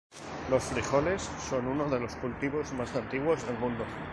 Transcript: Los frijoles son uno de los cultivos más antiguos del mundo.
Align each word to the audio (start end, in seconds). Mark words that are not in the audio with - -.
Los 0.49 0.63
frijoles 0.63 1.29
son 1.47 1.67
uno 1.67 1.87
de 1.87 1.99
los 1.99 2.15
cultivos 2.15 2.73
más 2.73 2.95
antiguos 2.95 3.45
del 3.47 3.59
mundo. 3.59 3.85